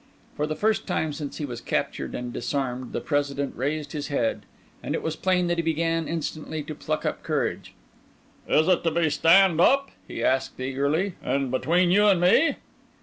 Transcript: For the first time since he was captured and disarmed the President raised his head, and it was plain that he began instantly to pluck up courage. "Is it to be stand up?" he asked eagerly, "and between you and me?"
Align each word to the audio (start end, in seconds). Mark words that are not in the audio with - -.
For 0.35 0.47
the 0.47 0.55
first 0.55 0.87
time 0.87 1.13
since 1.13 1.37
he 1.37 1.45
was 1.45 1.61
captured 1.61 2.15
and 2.15 2.33
disarmed 2.33 2.91
the 2.91 3.01
President 3.01 3.55
raised 3.55 3.91
his 3.91 4.07
head, 4.07 4.47
and 4.81 4.95
it 4.95 5.03
was 5.03 5.15
plain 5.15 5.45
that 5.45 5.59
he 5.59 5.61
began 5.61 6.07
instantly 6.07 6.63
to 6.63 6.73
pluck 6.73 7.05
up 7.05 7.21
courage. 7.21 7.75
"Is 8.49 8.67
it 8.67 8.83
to 8.83 8.89
be 8.89 9.11
stand 9.11 9.61
up?" 9.61 9.91
he 10.07 10.23
asked 10.23 10.59
eagerly, 10.59 11.13
"and 11.21 11.51
between 11.51 11.91
you 11.91 12.07
and 12.07 12.19
me?" 12.19 12.55